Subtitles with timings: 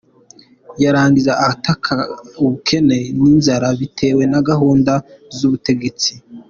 [0.83, 1.93] Yarangiza agataka
[2.41, 4.93] ubukene n’inzara bitewe na gahunda
[5.35, 6.11] z’ubutegetsi!